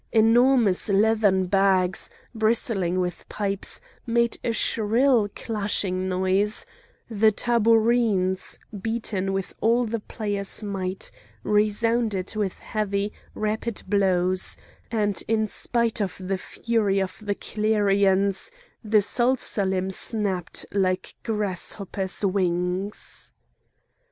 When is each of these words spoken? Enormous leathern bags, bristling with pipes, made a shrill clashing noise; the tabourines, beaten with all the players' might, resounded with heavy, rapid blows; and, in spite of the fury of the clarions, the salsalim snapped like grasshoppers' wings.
Enormous 0.13 0.89
leathern 0.89 1.45
bags, 1.45 2.09
bristling 2.33 2.99
with 2.99 3.29
pipes, 3.29 3.79
made 4.07 4.35
a 4.43 4.51
shrill 4.51 5.29
clashing 5.35 6.09
noise; 6.09 6.65
the 7.07 7.31
tabourines, 7.31 8.57
beaten 8.81 9.31
with 9.31 9.53
all 9.61 9.83
the 9.85 9.99
players' 9.99 10.63
might, 10.63 11.11
resounded 11.43 12.35
with 12.35 12.57
heavy, 12.57 13.13
rapid 13.35 13.83
blows; 13.87 14.57
and, 14.89 15.21
in 15.27 15.47
spite 15.47 16.01
of 16.01 16.15
the 16.19 16.35
fury 16.39 16.99
of 16.99 17.17
the 17.21 17.35
clarions, 17.35 18.49
the 18.83 19.03
salsalim 19.03 19.91
snapped 19.91 20.65
like 20.73 21.13
grasshoppers' 21.21 22.25
wings. 22.25 23.33